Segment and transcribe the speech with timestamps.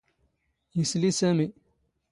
[0.81, 1.47] ⵉⵙⵍⵉ ⵙⴰⵎⵉ.